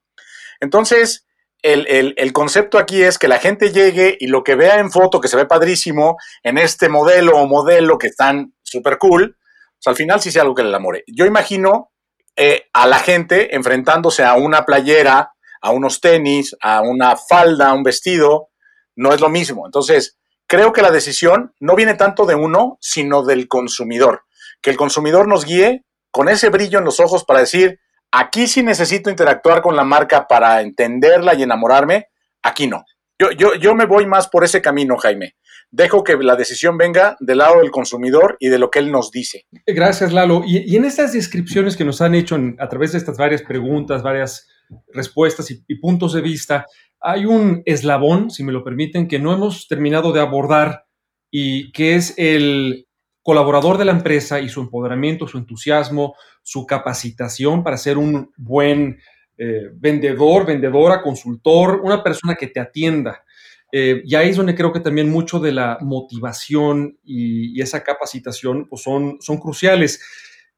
[0.58, 1.26] Entonces,
[1.62, 5.28] el, concepto aquí es que la gente llegue y lo que vea en foto, que
[5.28, 9.36] se ve padrísimo, en este modelo o modelo que están súper cool,
[9.76, 11.04] pues al final sí sea algo que le enamore.
[11.06, 11.92] Yo imagino
[12.36, 17.74] eh, a la gente enfrentándose a una playera, a unos tenis, a una falda, a
[17.74, 18.48] un vestido,
[18.96, 19.66] no es lo mismo.
[19.66, 24.24] Entonces, creo que la decisión no viene tanto de uno, sino del consumidor.
[24.60, 27.80] Que el consumidor nos guíe con ese brillo en los ojos para decir,
[28.12, 32.08] Aquí sí necesito interactuar con la marca para entenderla y enamorarme.
[32.42, 32.84] Aquí no.
[33.18, 35.34] Yo, yo, yo me voy más por ese camino, Jaime.
[35.70, 39.10] Dejo que la decisión venga del lado del consumidor y de lo que él nos
[39.10, 39.46] dice.
[39.66, 40.42] Gracias, Lalo.
[40.44, 44.46] Y, en estas descripciones que nos han hecho a través de estas varias preguntas, varias
[44.92, 46.66] respuestas y puntos de vista,
[47.02, 50.84] hay un eslabón, si me lo permiten, que no hemos terminado de abordar
[51.30, 52.86] y que es el
[53.22, 58.98] colaborador de la empresa y su empoderamiento, su entusiasmo, su capacitación para ser un buen
[59.38, 63.24] eh, vendedor, vendedora, consultor, una persona que te atienda.
[63.70, 68.66] Eh, y ahí es donde creo que también mucho de la motivación y, esa capacitación
[68.68, 70.00] pues son, son cruciales.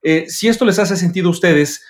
[0.03, 1.85] Eh, si esto les hace sentido a ustedes,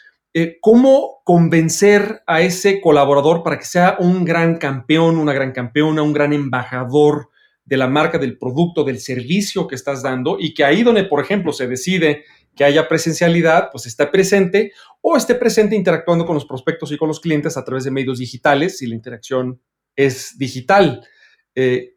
[0.61, 6.13] ¿cómo convencer a ese colaborador para que sea un gran campeón, una gran campeona, un
[6.13, 7.31] gran embajador
[7.65, 11.23] de la marca, del producto, del servicio que estás dando y que ahí donde, por
[11.23, 12.25] ejemplo, se decide
[12.55, 17.09] que haya presencialidad, pues esté presente o esté presente interactuando con los prospectos y con
[17.09, 19.61] los clientes a través de medios digitales, si la interacción
[19.97, 21.07] es digital.
[21.55, 21.95] Eh,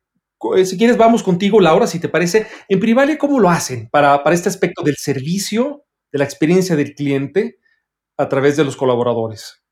[0.56, 2.48] eh, si quieres, vamos contigo, Laura, si te parece.
[2.70, 6.94] En Privalia, ¿cómo lo hacen para, para este aspecto del servicio, de la experiencia del
[6.94, 7.60] cliente
[8.18, 9.67] a través de los colaboradores?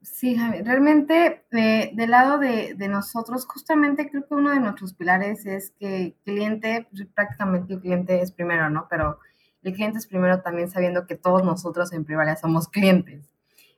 [0.00, 5.44] Sí, Javi, realmente eh, del lado de, nosotros, justamente creo que uno de nuestros pilares
[5.44, 8.86] es que cliente, pues, prácticamente el cliente es primero, ¿no?
[8.88, 9.18] Pero
[9.62, 13.28] el cliente es primero también sabiendo que todos nosotros en Privalia somos clientes.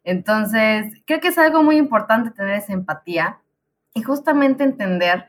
[0.05, 3.41] Entonces, creo que es algo muy importante tener esa empatía
[3.95, 5.27] y justamente entender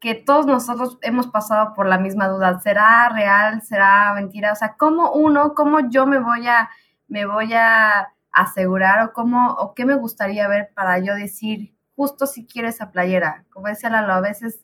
[0.00, 2.60] que todos nosotros hemos pasado por la misma duda.
[2.60, 3.62] ¿Será real?
[3.62, 4.52] ¿Será mentira?
[4.52, 6.68] O sea, ¿cómo uno, cómo yo me voy a,
[7.06, 12.26] me voy a asegurar o cómo o qué me gustaría ver para yo decir justo
[12.26, 13.44] si quiero esa playera.
[13.50, 14.62] Como decía Lalo, a veces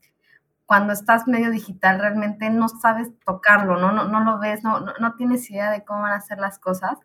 [0.66, 4.92] cuando estás medio digital realmente no sabes tocarlo, no, no, no lo ves, no, no,
[5.00, 6.98] no tienes idea de cómo van a ser las cosas.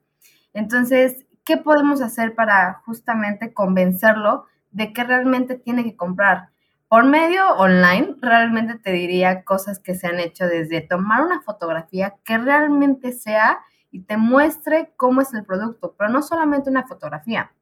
[0.54, 6.50] Entonces, ¿qué podemos hacer para justamente convencerlo de que realmente tiene que comprar?
[6.90, 12.16] Por medio online, realmente te diría cosas que se han hecho desde tomar una fotografía
[12.24, 13.62] que realmente sea
[13.94, 17.54] y te muestre cómo es el producto, pero no solamente una fotografía.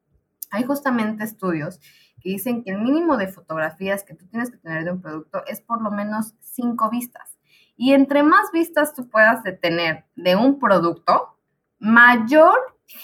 [0.49, 1.79] Hay justamente estudios
[2.21, 5.43] que dicen que el mínimo de fotografías que tú tienes que tener de un producto
[5.45, 7.37] es por lo menos cinco vistas.
[7.75, 11.37] Y entre más vistas tú puedas tener de un producto,
[11.79, 12.55] mayor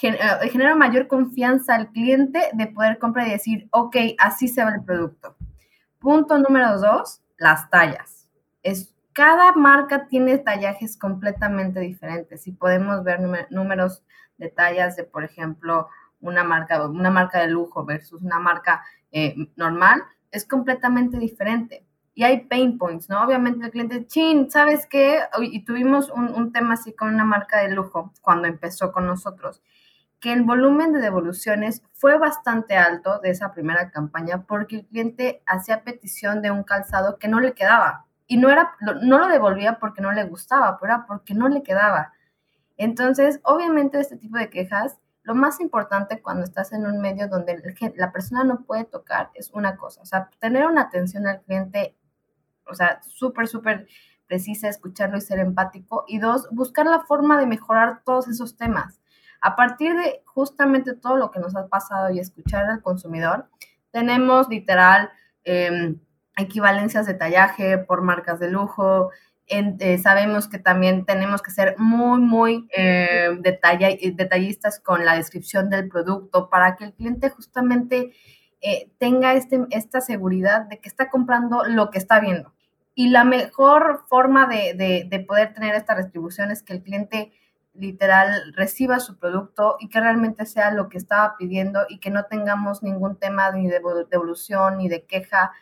[0.02, 0.18] eh,
[0.50, 4.84] genera mayor confianza al cliente de poder comprar y decir, ok, así se ve el
[4.84, 5.36] producto.
[5.98, 8.26] Punto número dos, las tallas.
[8.62, 13.18] Es cada marca tiene tallajes completamente diferentes y podemos ver
[13.50, 14.04] números
[14.36, 15.88] de tallas de, por ejemplo,
[16.20, 21.84] una marca, una marca de lujo versus una marca eh, normal, es completamente diferente.
[22.14, 23.20] Y hay pain points, ¿no?
[23.24, 25.18] Obviamente el cliente, chin, ¿sabes qué?
[25.40, 29.64] Y tuvimos un, un tema así con una marca de lujo cuando empezó con nosotros,
[30.20, 35.42] que el volumen de devoluciones fue bastante alto de esa primera campaña porque el cliente
[35.44, 39.78] hacía petición de un calzado que no le quedaba y no, era, no lo devolvía
[39.80, 42.12] porque no le gustaba, pero era porque no le quedaba.
[42.76, 47.60] Entonces, obviamente este tipo de quejas, lo más importante cuando estás en un medio donde
[47.96, 51.96] la persona no puede tocar es una cosa, o sea, tener una atención al cliente,
[52.66, 53.88] o sea, súper, súper
[54.26, 56.04] precisa, escucharlo y ser empático.
[56.06, 59.00] Y dos, buscar la forma de mejorar todos esos temas.
[59.40, 63.48] A partir de justamente todo lo que nos ha pasado y escuchar al consumidor,
[63.90, 65.10] tenemos literal...
[65.44, 65.96] Eh,
[66.38, 69.10] equivalencias de tallaje por marcas de lujo,
[69.50, 75.88] eh, sabemos que también tenemos que ser muy, muy eh, detallistas con la descripción del
[75.88, 78.12] producto para que el cliente justamente
[78.60, 82.52] eh, tenga este, esta seguridad de que está comprando lo que está viendo.
[82.94, 87.32] Y la mejor forma de, de poder tener esta distribución es que el cliente
[87.72, 92.24] literal reciba su producto y que realmente sea lo que estaba pidiendo y que no
[92.24, 95.52] tengamos ningún tema ni de devolución ni de queja.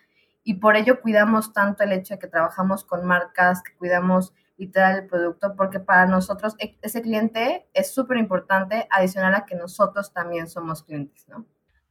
[0.49, 5.01] Y por ello cuidamos tanto el hecho de que trabajamos con marcas, que cuidamos literal
[5.01, 10.13] el producto, porque para nosotros e, ese cliente es súper importante, adicional a que nosotros
[10.13, 11.45] también somos clientes, ¿no?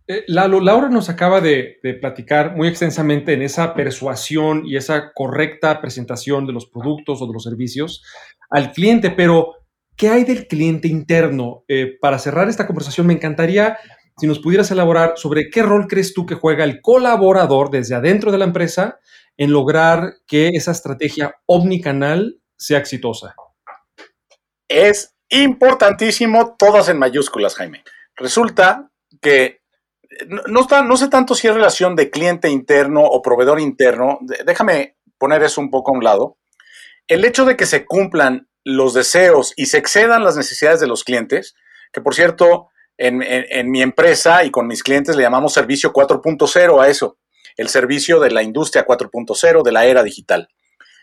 [0.08, 6.48] Eh, Laura nos acaba de, platicar muy extensamente en esa persuasión y esa correcta presentación
[6.48, 8.04] de los productos o de los servicios
[8.50, 9.56] al cliente, pero
[9.98, 11.64] ¿Qué hay del cliente interno?
[11.70, 13.78] Eh, para cerrar esta conversación, me encantaría
[14.18, 18.32] si nos pudieras elaborar sobre qué rol crees tú que juega el colaborador desde adentro
[18.32, 19.00] de la empresa
[19.38, 23.36] en lograr que esa estrategia omnicanal sea exitosa.
[24.68, 27.84] Es importantísimo, todas en mayúsculas, Jaime.
[28.16, 28.90] Resulta
[29.22, 29.62] que
[30.28, 34.20] no, está, no sé tanto si es relación de cliente interno o proveedor interno.
[34.46, 36.38] Déjame poner eso un poco a un lado.
[37.08, 41.04] El hecho de que se cumplan los deseos y se excedan las necesidades de los
[41.04, 41.56] clientes,
[41.92, 46.88] que por cierto, en, mi empresa y con mis clientes le llamamos servicio 4.0 a
[46.88, 47.18] eso,
[47.58, 50.50] el servicio de la industria 4.0 de la era digital.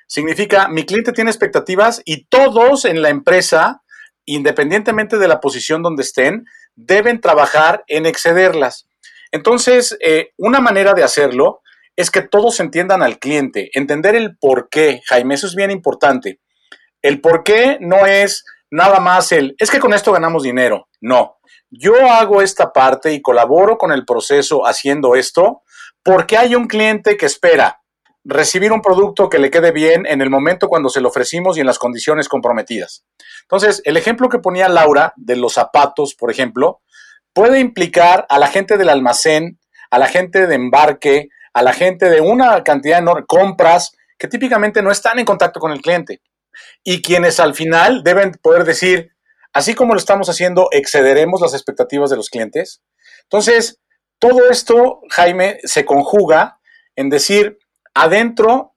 [0.07, 3.83] Significa, mi cliente tiene expectativas y todos en la empresa,
[4.27, 8.87] independientemente de la posición donde estén, deben trabajar en excederlas.
[9.31, 11.63] Entonces, eh, una manera de hacerlo
[11.97, 16.41] es que todos entiendan al cliente, entender el por qué, Jaime, eso es bien importante.
[17.03, 20.89] El por qué no es nada más el, es que con esto ganamos dinero.
[21.01, 21.37] No,
[21.71, 25.63] yo hago esta parte y colaboro con el proceso haciendo esto
[26.03, 27.81] porque hay un cliente que espera
[28.25, 31.61] recibir un producto que le quede bien en el momento cuando se lo ofrecimos y
[31.61, 33.05] en las condiciones comprometidas.
[33.43, 36.81] Entonces, el ejemplo que ponía Laura de los zapatos, por ejemplo,
[37.35, 39.59] puede implicar a la gente del almacén,
[39.91, 44.83] a la gente de embarque, a la gente de una cantidad de compras que típicamente
[44.83, 46.23] no están en contacto con el cliente
[46.83, 49.12] y quienes al final deben poder decir,
[49.53, 52.83] así como lo estamos haciendo, excederemos las expectativas de los clientes.
[53.25, 53.81] Entonces,
[54.19, 56.61] todo esto, Jaime, se conjuga
[56.97, 57.59] en decir,
[57.95, 58.75] adentro,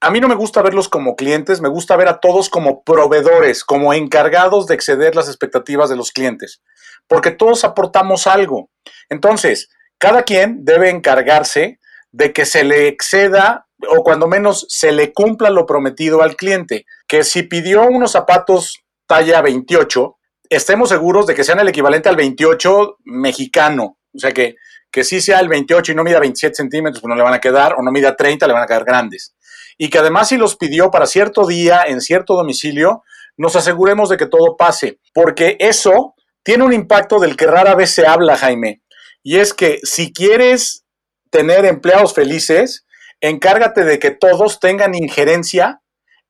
[0.00, 3.64] a mí no me gusta verlos como clientes, me gusta ver a todos como proveedores,
[3.64, 6.62] como encargados de exceder las expectativas de los clientes,
[7.08, 8.70] porque todos aportamos algo.
[9.08, 11.80] Entonces, cada quien debe encargarse
[12.12, 16.86] de que se le exceda o cuando menos se le cumpla lo prometido al cliente,
[17.06, 20.16] que si pidió unos zapatos talla 28,
[20.48, 24.56] estemos seguros de que sean el equivalente al 28 mexicano, o sea que,
[24.90, 27.40] que sí sea el 28 y no mida 27 centímetros, pues no le van a
[27.40, 29.34] quedar, o no mida 30, le van a quedar grandes.
[29.78, 33.02] Y que además si los pidió para cierto día, en cierto domicilio,
[33.36, 37.90] nos aseguremos de que todo pase, porque eso tiene un impacto del que rara vez
[37.90, 38.82] se habla, Jaime,
[39.22, 40.84] y es que si quieres
[41.30, 42.85] tener empleados felices,
[43.20, 45.80] encárgate de que todos tengan injerencia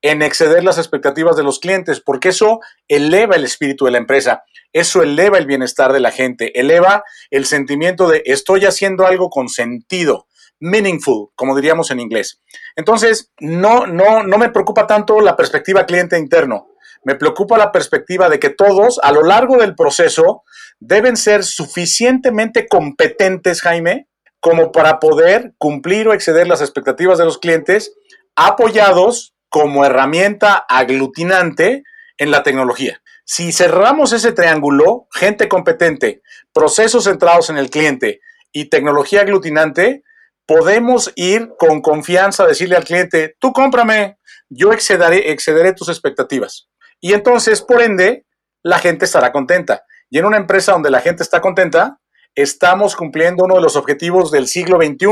[0.02, 4.44] en exceder las expectativas de los clientes, porque eso eleva el espíritu de la empresa,
[4.72, 9.48] eso eleva el bienestar de la gente, eleva el sentimiento de estoy haciendo algo con
[9.48, 10.26] sentido,
[10.60, 12.42] meaningful, como diríamos en inglés.
[12.76, 16.68] Entonces, no, no, no me preocupa tanto la perspectiva cliente interno,
[17.02, 20.42] me preocupa la perspectiva de que todos a lo largo del proceso
[20.78, 24.08] deben ser suficientemente competentes, Jaime,
[24.46, 27.96] como para poder cumplir o exceder las expectativas de los clientes,
[28.36, 31.82] apoyados como herramienta aglutinante
[32.16, 33.02] en la tecnología.
[33.24, 38.20] Si cerramos ese triángulo, gente competente, procesos centrados en el cliente
[38.52, 40.04] y tecnología aglutinante,
[40.46, 44.16] podemos ir con confianza a decirle al cliente, tú cómprame,
[44.48, 46.68] yo excederé, excederé tus expectativas.
[47.00, 48.26] Y entonces, por ende,
[48.62, 49.82] la gente estará contenta.
[50.08, 51.98] Y en una empresa donde la gente está contenta,
[52.36, 55.08] estamos cumpliendo uno de los objetivos del siglo XXI,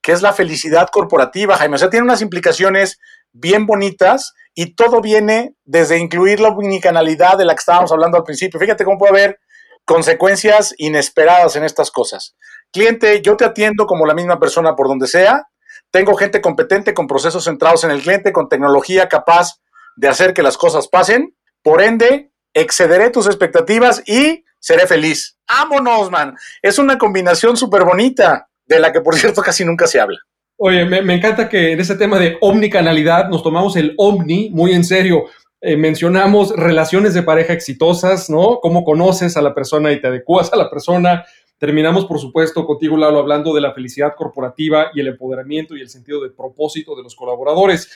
[0.00, 1.74] que es la felicidad corporativa, Jaime.
[1.74, 2.98] O sea, tiene unas implicaciones
[3.32, 8.24] bien bonitas y todo viene desde incluir la omnicanalidad de la que estábamos hablando al
[8.24, 8.60] principio.
[8.60, 9.40] Fíjate cómo puede haber
[9.84, 12.36] consecuencias inesperadas en estas cosas.
[12.72, 15.48] Cliente, yo te atiendo como la misma persona por donde sea.
[15.90, 19.60] Tengo gente competente con procesos centrados en el cliente, con tecnología capaz
[19.96, 21.36] de hacer que las cosas pasen.
[21.62, 25.36] Por ende, excederé tus expectativas y seré feliz.
[25.46, 26.34] ¡Vámonos, man!
[26.62, 30.18] Es una combinación súper bonita, de la que por cierto casi nunca se habla.
[30.56, 34.84] Oye, me, encanta que en ese tema de omnicanalidad nos tomamos el omni muy en
[34.84, 35.24] serio.
[35.60, 38.60] Eh, mencionamos relaciones de pareja exitosas, ¿no?
[38.62, 41.24] Cómo conoces a la persona y te adecuas a la persona.
[41.58, 45.90] Terminamos, por supuesto, contigo, Lalo, hablando de la felicidad corporativa y el empoderamiento y el
[45.90, 47.90] sentido de propósito de los colaboradores.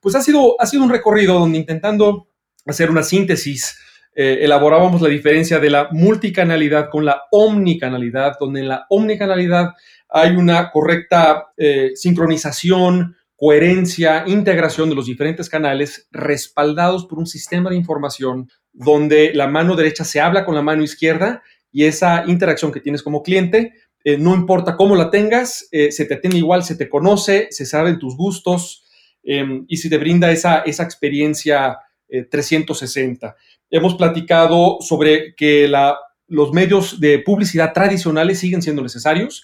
[0.00, 2.28] pues ha sido, ha sido un recorrido donde intentando
[2.66, 3.76] hacer una síntesis,
[4.14, 9.70] eh, elaborábamos la diferencia de la multicanalidad con la omnicanalidad, donde en la omnicanalidad
[10.10, 17.70] hay una correcta eh, sincronización, coherencia, integración de los diferentes canales respaldados por un sistema
[17.70, 21.42] de información donde la mano derecha se habla con la mano izquierda
[21.72, 23.72] y esa interacción que tienes como cliente,
[24.04, 27.98] eh, no importa cómo la tengas, se te atiende igual, se te conoce, se saben
[27.98, 28.84] tus gustos
[29.22, 31.78] em, y se te brinda esa, esa experiencia
[32.30, 33.36] 360.
[33.70, 35.70] Hemos platicado sobre que
[36.28, 39.42] los medios de publicidad tradicionales siguen siendo necesarios,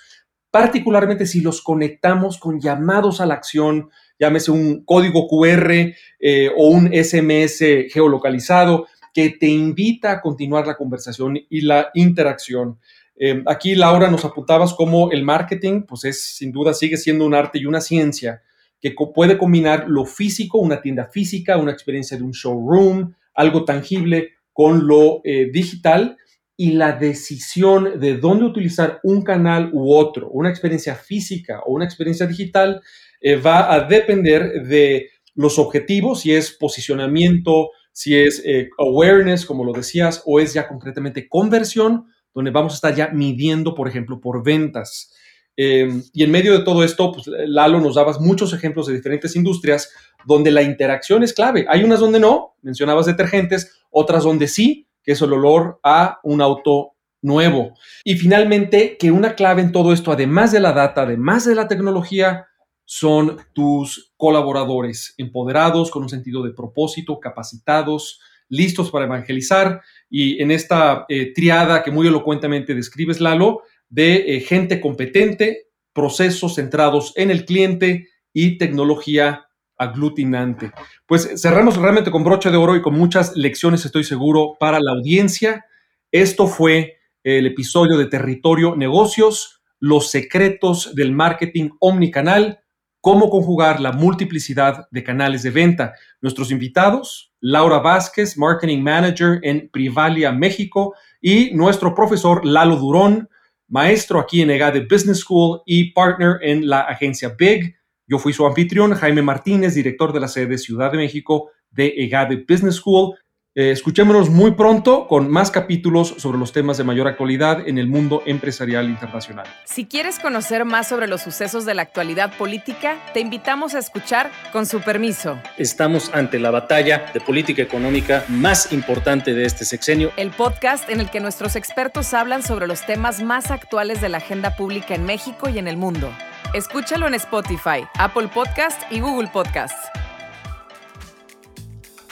[0.50, 5.72] particularmente si los conectamos con llamados a la acción, llámese un código QR
[6.20, 12.78] eh, o un SMS geolocalizado que te invita a continuar la conversación y la interacción.
[13.16, 17.34] Eh, aquí, Laura, nos apuntabas cómo el marketing, pues es sin duda, sigue siendo un
[17.34, 18.42] arte y una ciencia
[18.80, 24.30] que puede combinar lo físico, una tienda física, una experiencia de un showroom, algo tangible
[24.52, 26.16] con lo eh, digital
[26.56, 31.84] y la decisión de dónde utilizar un canal u otro, una experiencia física o una
[31.84, 32.82] experiencia digital,
[33.20, 39.64] eh, va a depender de los objetivos, si es posicionamiento, si es eh, awareness, como
[39.64, 44.20] lo decías, o es ya concretamente conversión, donde vamos a estar ya midiendo, por ejemplo,
[44.20, 45.14] por ventas.
[45.60, 49.34] Em, y en medio de todo esto, pues, Lalo, nos dabas muchos ejemplos de diferentes
[49.34, 49.92] industrias
[50.24, 51.66] donde la interacción es clave.
[51.68, 56.40] Hay unas donde no, mencionabas detergentes, otras donde sí, que es el olor a un
[56.42, 56.92] auto
[57.22, 57.74] nuevo.
[58.04, 61.66] Y finalmente, que una clave en todo esto, además de la data, además de la
[61.66, 62.46] tecnología,
[62.84, 69.82] son tus colaboradores, empoderados, con un sentido de propósito, capacitados, listos para evangelizar.
[70.08, 76.56] Y en esta eh, triada que muy elocuentemente describes, Lalo, de eh, gente competente, procesos
[76.56, 80.72] centrados en el cliente y tecnología aglutinante.
[81.06, 84.92] Pues cerramos realmente con broche de oro y con muchas lecciones, estoy seguro, para la
[84.92, 85.64] audiencia.
[86.10, 92.60] Esto fue el episodio de Territorio Negocios, los secretos del marketing omnicanal,
[93.00, 95.94] cómo conjugar la multiplicidad de canales de venta.
[96.20, 103.28] Nuestros invitados, Laura Vázquez, Marketing Manager en Privalia, México, y nuestro profesor Lalo Durón,
[103.68, 107.76] maestro aquí en EGADE Business School y partner en la agencia Big.
[108.06, 111.92] Yo fui su anfitrión, Jaime Martínez, director de la sede de Ciudad de México de
[111.96, 113.14] EGADE Business School.
[113.58, 117.88] Eh, escuchémonos muy pronto con más capítulos sobre los temas de mayor actualidad en el
[117.88, 119.48] mundo empresarial internacional.
[119.64, 124.30] Si quieres conocer más sobre los sucesos de la actualidad política, te invitamos a escuchar
[124.52, 125.40] Con su permiso.
[125.56, 130.12] Estamos ante la batalla de política económica más importante de este sexenio.
[130.16, 134.18] El podcast en el que nuestros expertos hablan sobre los temas más actuales de la
[134.18, 136.12] agenda pública en México y en el mundo.
[136.54, 139.74] Escúchalo en Spotify, Apple Podcast y Google Podcast.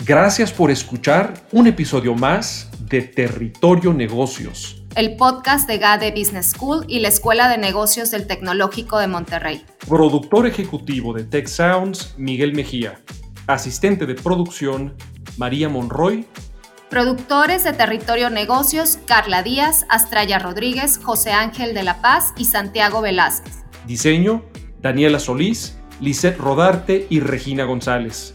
[0.07, 4.84] Gracias por escuchar un episodio más de Territorio Negocios.
[4.94, 9.66] El podcast de GADE Business School y la Escuela de Negocios del Tecnológico de Monterrey.
[9.88, 13.00] Productor ejecutivo de Tech Sounds, Miguel Mejía.
[13.48, 14.94] Asistente de producción,
[15.38, 16.24] María Monroy.
[16.88, 23.00] Productores de Territorio Negocios, Carla Díaz, Astraya Rodríguez, José Ángel de la Paz y Santiago
[23.00, 23.64] Velázquez.
[23.88, 24.44] Diseño,
[24.80, 28.34] Daniela Solís, Lisette Rodarte y Regina González.